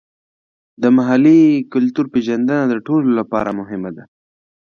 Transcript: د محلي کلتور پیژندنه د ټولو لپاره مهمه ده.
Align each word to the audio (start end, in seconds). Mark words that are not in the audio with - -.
د 0.81 0.83
محلي 0.97 1.41
کلتور 1.73 2.05
پیژندنه 2.13 2.63
د 2.67 2.73
ټولو 2.87 3.07
لپاره 3.19 3.51
مهمه 3.59 3.91
ده. 3.97 4.03